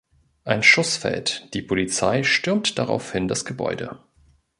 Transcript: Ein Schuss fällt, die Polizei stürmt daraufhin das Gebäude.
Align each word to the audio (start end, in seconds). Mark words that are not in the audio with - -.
Ein 0.45 0.63
Schuss 0.63 0.97
fällt, 0.97 1.53
die 1.53 1.61
Polizei 1.61 2.23
stürmt 2.23 2.79
daraufhin 2.79 3.27
das 3.27 3.45
Gebäude. 3.45 3.99